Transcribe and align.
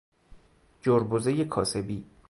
جربزهی 0.81 1.45
کاسبی 1.45 2.05